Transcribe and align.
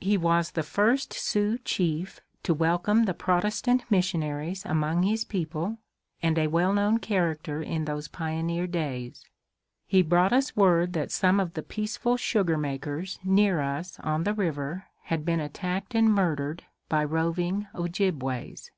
He 0.00 0.16
was 0.16 0.52
the 0.52 0.62
first 0.62 1.12
Sioux 1.12 1.58
chief 1.58 2.22
to 2.44 2.54
welcome 2.54 3.04
the 3.04 3.12
Protestant 3.12 3.84
missionaries 3.90 4.64
among 4.64 5.02
his 5.02 5.22
people, 5.26 5.76
and 6.22 6.38
a 6.38 6.46
well 6.46 6.72
known 6.72 6.96
character 6.96 7.60
in 7.60 7.84
those 7.84 8.08
pioneer 8.08 8.66
days. 8.66 9.26
He 9.86 10.00
brought 10.00 10.32
us 10.32 10.56
word 10.56 10.94
that 10.94 11.10
some 11.12 11.38
of 11.38 11.52
the 11.52 11.62
peaceful 11.62 12.16
sugar 12.16 12.56
makers 12.56 13.18
near 13.22 13.60
us 13.60 13.98
on 14.00 14.24
the 14.24 14.32
river 14.32 14.86
had 15.02 15.26
been 15.26 15.40
attacked 15.40 15.94
and 15.94 16.08
murdered 16.10 16.62
by 16.88 17.04
roving 17.04 17.66
Ojibways. 17.74 18.70